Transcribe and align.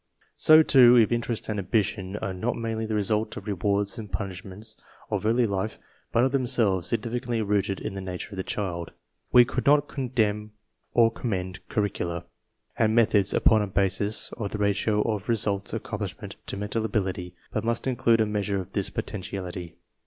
So 0.35 0.63
too, 0.63 0.95
if 0.95 1.11
interest 1.11 1.47
and 1.47 1.59
ambition 1.59 2.15
are 2.15 2.33
not 2.33 2.57
mainly 2.57 2.87
the 2.87 2.95
result 2.95 3.37
of 3.37 3.45
rewards 3.45 3.99
and 3.99 4.11
punishments 4.11 4.75
of 5.11 5.27
early 5.27 5.45
life 5.45 5.77
but 6.11 6.23
are 6.23 6.29
them 6.29 6.47
selves 6.47 6.87
significantly 6.87 7.43
rooted 7.43 7.79
in 7.79 7.93
the 7.93 8.01
nature 8.01 8.31
of 8.31 8.37
the 8.37 8.43
child, 8.43 8.93
we 9.31 9.45
could 9.45 9.67
not 9.67 9.87
condemn 9.87 10.53
or 10.95 11.11
commend 11.11 11.59
curricula 11.69 12.25
and 12.79 12.95
methods 12.95 13.31
upon 13.31 13.61
a 13.61 13.67
basis 13.67 14.31
of 14.39 14.49
the 14.49 14.57
ratio 14.57 15.03
of 15.03 15.29
resultant 15.29 15.83
accom 15.83 15.99
plishment 15.99 16.33
to 16.47 16.57
mental 16.57 16.83
ability 16.83 17.35
but 17.53 17.63
must 17.63 17.85
include 17.85 18.21
a 18.21 18.25
measure 18.25 18.59
of 18.59 18.71
this 18.71 18.89
potentiality. 18.89 19.75